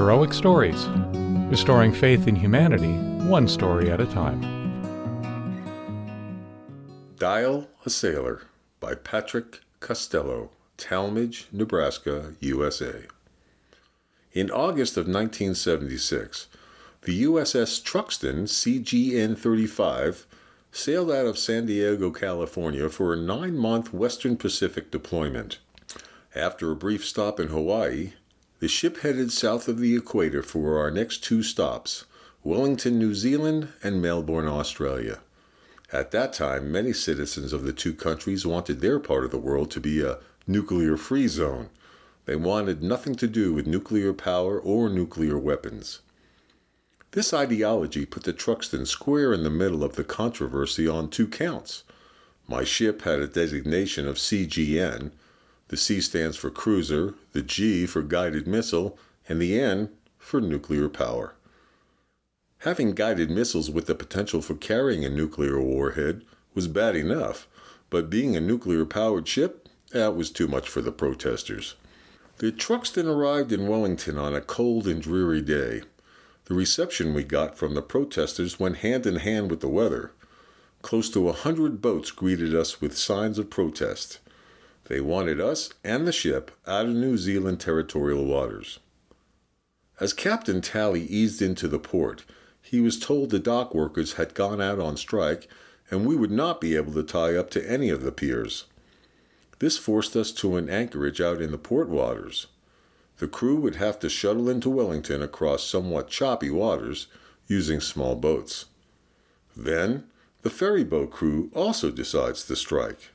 Heroic 0.00 0.32
Stories, 0.32 0.86
restoring 1.50 1.92
faith 1.92 2.26
in 2.26 2.34
humanity, 2.34 2.94
one 3.28 3.46
story 3.46 3.90
at 3.90 4.00
a 4.00 4.06
time. 4.06 4.40
Dial 7.18 7.68
a 7.84 7.90
Sailor 7.90 8.44
by 8.80 8.94
Patrick 8.94 9.60
Costello, 9.80 10.52
Talmage, 10.78 11.52
Nebraska, 11.52 12.32
USA. 12.40 13.02
In 14.32 14.50
August 14.50 14.96
of 14.96 15.04
1976, 15.04 16.46
the 17.02 17.24
USS 17.24 17.82
Truxtun 17.82 18.44
CGN 18.44 19.36
35 19.36 20.26
sailed 20.72 21.10
out 21.10 21.26
of 21.26 21.38
San 21.38 21.66
Diego, 21.66 22.10
California 22.10 22.88
for 22.88 23.12
a 23.12 23.18
nine 23.18 23.54
month 23.54 23.92
Western 23.92 24.38
Pacific 24.38 24.90
deployment. 24.90 25.58
After 26.34 26.70
a 26.70 26.76
brief 26.76 27.04
stop 27.04 27.38
in 27.38 27.48
Hawaii, 27.48 28.12
the 28.60 28.68
ship 28.68 28.98
headed 28.98 29.32
south 29.32 29.68
of 29.68 29.78
the 29.78 29.96
equator 29.96 30.42
for 30.42 30.78
our 30.78 30.90
next 30.90 31.24
two 31.24 31.42
stops 31.42 32.04
Wellington, 32.42 32.98
New 32.98 33.14
Zealand, 33.14 33.68
and 33.82 34.00
Melbourne, 34.00 34.46
Australia. 34.48 35.20
At 35.92 36.10
that 36.12 36.32
time, 36.32 36.70
many 36.70 36.92
citizens 36.92 37.52
of 37.52 37.64
the 37.64 37.72
two 37.72 37.92
countries 37.92 38.46
wanted 38.46 38.80
their 38.80 38.98
part 38.98 39.24
of 39.24 39.30
the 39.30 39.38
world 39.38 39.70
to 39.72 39.80
be 39.80 40.00
a 40.00 40.18
nuclear 40.46 40.96
free 40.96 41.26
zone. 41.28 41.68
They 42.26 42.36
wanted 42.36 42.82
nothing 42.82 43.14
to 43.16 43.26
do 43.26 43.52
with 43.52 43.66
nuclear 43.66 44.12
power 44.12 44.58
or 44.58 44.88
nuclear 44.88 45.38
weapons. 45.38 46.00
This 47.12 47.34
ideology 47.34 48.06
put 48.06 48.22
the 48.22 48.32
Truxtun 48.32 48.86
square 48.86 49.32
in 49.32 49.42
the 49.42 49.50
middle 49.50 49.82
of 49.82 49.96
the 49.96 50.04
controversy 50.04 50.86
on 50.86 51.08
two 51.08 51.26
counts. 51.26 51.82
My 52.46 52.64
ship 52.64 53.02
had 53.02 53.20
a 53.20 53.26
designation 53.26 54.06
of 54.06 54.16
CGN. 54.16 55.10
The 55.70 55.76
C 55.76 56.00
stands 56.00 56.36
for 56.36 56.50
cruiser, 56.50 57.14
the 57.30 57.42
G 57.42 57.86
for 57.86 58.02
guided 58.02 58.48
missile, 58.48 58.98
and 59.28 59.40
the 59.40 59.56
N 59.56 59.90
for 60.18 60.40
nuclear 60.40 60.88
power. 60.88 61.34
Having 62.58 62.96
guided 62.96 63.30
missiles 63.30 63.70
with 63.70 63.86
the 63.86 63.94
potential 63.94 64.42
for 64.42 64.56
carrying 64.56 65.04
a 65.04 65.08
nuclear 65.08 65.60
warhead 65.60 66.24
was 66.56 66.66
bad 66.66 66.96
enough, 66.96 67.46
but 67.88 68.10
being 68.10 68.34
a 68.34 68.40
nuclear 68.40 68.84
powered 68.84 69.28
ship, 69.28 69.68
that 69.92 70.16
was 70.16 70.32
too 70.32 70.48
much 70.48 70.68
for 70.68 70.80
the 70.80 70.90
protesters. 70.90 71.76
The 72.38 72.50
Truxtun 72.50 73.06
arrived 73.06 73.52
in 73.52 73.68
Wellington 73.68 74.18
on 74.18 74.34
a 74.34 74.40
cold 74.40 74.88
and 74.88 75.00
dreary 75.00 75.40
day. 75.40 75.82
The 76.46 76.54
reception 76.54 77.14
we 77.14 77.22
got 77.22 77.56
from 77.56 77.74
the 77.74 77.82
protesters 77.82 78.58
went 78.58 78.78
hand 78.78 79.06
in 79.06 79.16
hand 79.16 79.52
with 79.52 79.60
the 79.60 79.68
weather. 79.68 80.10
Close 80.82 81.08
to 81.10 81.28
a 81.28 81.32
hundred 81.32 81.80
boats 81.80 82.10
greeted 82.10 82.56
us 82.56 82.80
with 82.80 82.98
signs 82.98 83.38
of 83.38 83.50
protest. 83.50 84.18
They 84.90 85.00
wanted 85.00 85.40
us 85.40 85.70
and 85.84 86.04
the 86.04 86.10
ship 86.10 86.50
out 86.66 86.86
of 86.86 86.96
New 86.96 87.16
Zealand 87.16 87.60
territorial 87.60 88.24
waters. 88.24 88.80
As 90.00 90.12
Captain 90.12 90.60
Tally 90.60 91.02
eased 91.02 91.40
into 91.40 91.68
the 91.68 91.78
port, 91.78 92.24
he 92.60 92.80
was 92.80 92.98
told 92.98 93.30
the 93.30 93.38
dock 93.38 93.72
workers 93.72 94.14
had 94.14 94.34
gone 94.34 94.60
out 94.60 94.80
on 94.80 94.96
strike 94.96 95.46
and 95.92 96.04
we 96.04 96.16
would 96.16 96.32
not 96.32 96.60
be 96.60 96.74
able 96.74 96.92
to 96.94 97.04
tie 97.04 97.36
up 97.36 97.50
to 97.50 97.70
any 97.70 97.88
of 97.88 98.02
the 98.02 98.10
piers. 98.10 98.64
This 99.60 99.78
forced 99.78 100.16
us 100.16 100.32
to 100.32 100.56
an 100.56 100.68
anchorage 100.68 101.20
out 101.20 101.40
in 101.40 101.52
the 101.52 101.56
port 101.56 101.88
waters. 101.88 102.48
The 103.18 103.28
crew 103.28 103.60
would 103.60 103.76
have 103.76 104.00
to 104.00 104.08
shuttle 104.08 104.50
into 104.50 104.68
Wellington 104.68 105.22
across 105.22 105.62
somewhat 105.62 106.08
choppy 106.08 106.50
waters 106.50 107.06
using 107.46 107.80
small 107.80 108.16
boats. 108.16 108.64
Then, 109.56 110.08
the 110.42 110.50
ferry 110.50 110.82
boat 110.82 111.12
crew 111.12 111.48
also 111.54 111.92
decides 111.92 112.44
to 112.46 112.56
strike. 112.56 113.10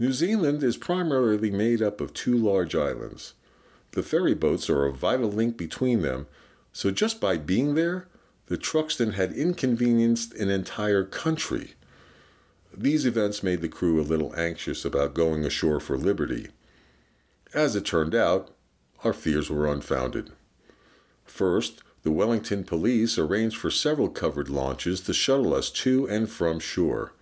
New 0.00 0.14
Zealand 0.14 0.62
is 0.62 0.78
primarily 0.78 1.50
made 1.50 1.82
up 1.82 2.00
of 2.00 2.14
two 2.14 2.34
large 2.34 2.74
islands. 2.74 3.34
The 3.90 4.02
ferry 4.02 4.34
boats 4.34 4.70
are 4.70 4.86
a 4.86 4.92
vital 4.92 5.30
link 5.30 5.58
between 5.58 6.00
them, 6.00 6.26
so 6.72 6.90
just 6.90 7.20
by 7.20 7.36
being 7.36 7.74
there, 7.74 8.08
the 8.46 8.56
Truxtun 8.56 9.12
had 9.12 9.34
inconvenienced 9.34 10.32
an 10.32 10.48
entire 10.48 11.04
country. 11.04 11.74
These 12.74 13.04
events 13.04 13.42
made 13.42 13.60
the 13.60 13.68
crew 13.68 14.00
a 14.00 14.10
little 14.10 14.34
anxious 14.36 14.86
about 14.86 15.12
going 15.12 15.44
ashore 15.44 15.80
for 15.80 15.98
liberty. 15.98 16.48
As 17.52 17.76
it 17.76 17.84
turned 17.84 18.14
out, 18.14 18.54
our 19.04 19.12
fears 19.12 19.50
were 19.50 19.70
unfounded. 19.70 20.32
First, 21.26 21.82
the 22.04 22.10
Wellington 22.10 22.64
police 22.64 23.18
arranged 23.18 23.58
for 23.58 23.70
several 23.70 24.08
covered 24.08 24.48
launches 24.48 25.02
to 25.02 25.12
shuttle 25.12 25.52
us 25.52 25.68
to 25.70 26.08
and 26.08 26.30
from 26.30 26.58
shore. 26.58 27.12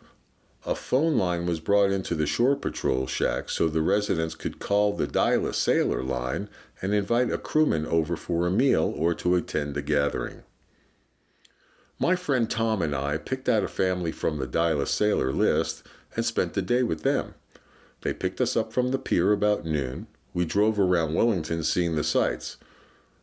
A 0.69 0.75
phone 0.75 1.17
line 1.17 1.47
was 1.47 1.61
brought 1.61 1.91
into 1.91 2.15
the 2.15 2.27
shore 2.27 2.55
patrol 2.55 3.07
shack 3.07 3.49
so 3.49 3.69
the 3.69 3.81
residents 3.81 4.35
could 4.35 4.59
call 4.59 4.93
the 4.93 5.07
Dial 5.07 5.47
a 5.47 5.55
Sailor 5.55 6.03
line 6.03 6.51
and 6.83 6.93
invite 6.93 7.33
a 7.33 7.39
crewman 7.39 7.87
over 7.87 8.19
for 8.19 8.47
a 8.47 8.51
meal 8.51 8.93
or 8.95 9.15
to 9.15 9.35
attend 9.35 9.79
a 9.79 9.81
gathering. 9.81 10.43
My 11.99 12.17
friend 12.17 12.51
Tom 12.51 12.83
and 12.83 12.95
I 12.95 13.17
picked 13.17 13.49
out 13.49 13.65
a 13.65 13.69
family 13.69 14.13
from 14.13 14.37
the 14.37 14.47
Dial 14.47 14.83
a 14.83 14.87
Sailor 14.87 15.33
list 15.33 15.85
and 16.15 16.23
spent 16.23 16.53
the 16.53 16.61
day 16.61 16.83
with 16.83 17.03
them. 17.03 17.35
They 18.03 18.13
picked 18.13 18.39
us 18.39 18.55
up 18.55 18.71
from 18.71 18.91
the 18.91 18.99
pier 18.99 19.33
about 19.33 19.65
noon, 19.65 20.07
we 20.35 20.45
drove 20.45 20.79
around 20.79 21.15
Wellington 21.15 21.63
seeing 21.65 21.97
the 21.97 22.05
sights. 22.05 22.59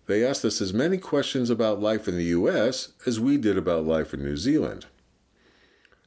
They 0.07 0.25
asked 0.25 0.45
us 0.45 0.61
as 0.61 0.73
many 0.73 0.97
questions 0.97 1.51
about 1.51 1.79
life 1.79 2.07
in 2.07 2.17
the 2.17 2.23
U.S. 2.23 2.94
as 3.05 3.19
we 3.19 3.38
did 3.38 3.55
about 3.55 3.85
life 3.85 4.16
in 4.16 4.23
New 4.23 4.35
Zealand. 4.35 4.88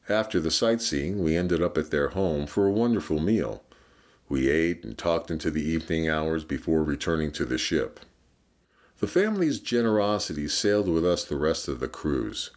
After 0.09 0.41
the 0.41 0.51
sightseeing, 0.51 1.23
we 1.23 1.37
ended 1.37 1.63
up 1.63 1.77
at 1.77 1.91
their 1.91 2.09
home 2.09 2.47
for 2.47 2.67
a 2.67 2.73
wonderful 2.73 3.21
meal. 3.21 3.63
We 4.29 4.49
ate 4.49 4.83
and 4.83 4.97
talked 4.97 5.31
into 5.31 5.51
the 5.51 5.63
evening 5.63 6.09
hours 6.09 6.45
before 6.45 6.83
returning 6.83 7.31
to 7.33 7.45
the 7.45 7.59
ship. 7.59 8.01
The 9.01 9.07
family's 9.07 9.61
generosity 9.61 10.49
sailed 10.49 10.89
with 10.89 11.05
us 11.05 11.25
the 11.25 11.37
rest 11.37 11.69
of 11.69 11.81
the 11.81 11.89
cruise. 11.89 12.51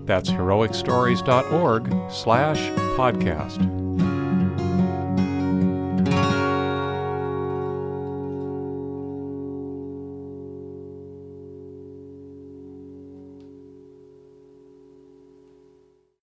That's 0.04 0.30
heroicstories.org 0.30 2.10
slash 2.10 2.60
podcast. 2.96 3.77